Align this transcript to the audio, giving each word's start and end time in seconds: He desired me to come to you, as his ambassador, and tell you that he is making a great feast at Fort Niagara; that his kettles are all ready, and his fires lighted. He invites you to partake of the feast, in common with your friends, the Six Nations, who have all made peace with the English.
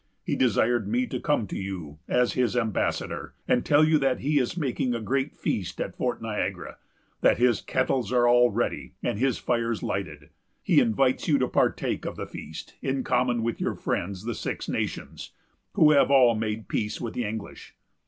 He 0.23 0.35
desired 0.35 0.87
me 0.87 1.05
to 1.05 1.19
come 1.19 1.45
to 1.45 1.55
you, 1.55 1.99
as 2.07 2.33
his 2.33 2.57
ambassador, 2.57 3.35
and 3.47 3.63
tell 3.63 3.83
you 3.83 3.99
that 3.99 4.21
he 4.21 4.39
is 4.39 4.57
making 4.57 4.95
a 4.95 4.99
great 4.99 5.35
feast 5.35 5.79
at 5.79 5.95
Fort 5.95 6.23
Niagara; 6.23 6.77
that 7.21 7.37
his 7.37 7.61
kettles 7.61 8.11
are 8.11 8.27
all 8.27 8.49
ready, 8.49 8.93
and 9.03 9.19
his 9.19 9.37
fires 9.37 9.83
lighted. 9.83 10.31
He 10.63 10.79
invites 10.79 11.27
you 11.27 11.37
to 11.37 11.47
partake 11.47 12.05
of 12.05 12.15
the 12.15 12.25
feast, 12.25 12.73
in 12.81 13.03
common 13.03 13.43
with 13.43 13.61
your 13.61 13.75
friends, 13.75 14.23
the 14.23 14.33
Six 14.33 14.67
Nations, 14.67 15.33
who 15.73 15.91
have 15.91 16.09
all 16.09 16.33
made 16.33 16.67
peace 16.67 16.99
with 16.99 17.13
the 17.13 17.23
English. 17.25 17.75